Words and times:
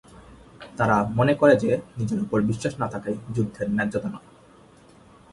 তারা 0.77 0.97
মনে 1.15 1.33
করে 1.33 1.53
যে, 1.55 1.71
নিজের 1.97 2.19
ওপর 2.21 2.41
বিশ্বাস 2.41 2.73
না 2.79 2.87
থাকাই 2.87 3.15
যুদ্ধের 3.35 3.67
ন্যায্যতা 3.69 4.09
নয়। 4.09 4.27